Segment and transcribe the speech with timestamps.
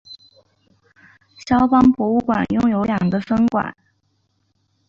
[1.47, 3.75] 萧邦博物馆拥有两个分馆。